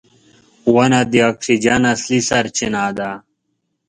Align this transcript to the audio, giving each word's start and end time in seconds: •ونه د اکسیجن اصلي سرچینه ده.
•ونه 0.73 0.99
د 1.11 1.13
اکسیجن 1.31 1.81
اصلي 1.93 2.19
سرچینه 2.29 2.83
ده. 2.97 3.11